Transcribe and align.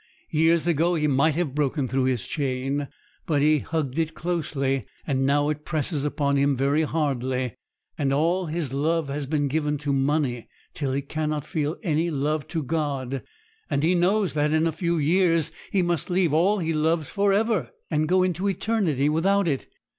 Years 0.31 0.65
ago 0.65 0.95
he 0.95 1.05
might 1.05 1.35
have 1.35 1.53
broken 1.53 1.87
through 1.87 2.05
his 2.05 2.27
chain, 2.27 2.87
but 3.27 3.43
he 3.43 3.59
hugged 3.59 3.99
it 3.99 4.15
closely, 4.15 4.87
and 5.05 5.27
now 5.27 5.49
it 5.49 5.63
presses 5.63 6.05
upon 6.05 6.37
him 6.37 6.57
very 6.57 6.81
hardly. 6.81 7.53
All 8.09 8.47
his 8.47 8.73
love 8.73 9.09
has 9.09 9.27
been 9.27 9.47
given 9.47 9.77
to 9.77 9.93
money, 9.93 10.47
till 10.73 10.91
he 10.93 11.03
cannot 11.03 11.45
feel 11.45 11.77
any 11.83 12.09
love 12.09 12.47
to 12.47 12.63
God; 12.63 13.21
and 13.69 13.83
he 13.83 13.93
knows 13.93 14.33
that 14.33 14.51
in 14.53 14.65
a 14.65 14.71
few 14.71 14.97
years 14.97 15.51
he 15.71 15.83
must 15.83 16.09
leave 16.09 16.33
all 16.33 16.57
he 16.57 16.73
loves 16.73 17.07
for 17.07 17.31
ever, 17.31 17.69
and 17.91 18.07
go 18.09 18.23
into 18.23 18.49
eternity 18.49 19.07
without 19.07 19.47
it. 19.47 19.67